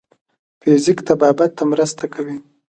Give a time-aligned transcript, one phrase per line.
[0.61, 2.37] فزیک طبابت ته مرسته کوي.